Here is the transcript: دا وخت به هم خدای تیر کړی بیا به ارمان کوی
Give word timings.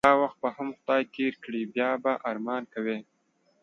دا 0.07 0.13
وخت 0.23 0.37
به 0.43 0.49
هم 0.57 0.69
خدای 0.79 1.03
تیر 1.13 1.33
کړی 1.43 1.61
بیا 1.73 1.89
به 2.03 2.11
ارمان 2.29 2.63
کوی 2.73 2.99